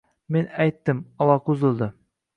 [0.35, 1.91] Men aytdim, aloqa uzildi